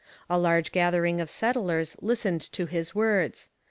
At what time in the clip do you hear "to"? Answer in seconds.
2.53-2.65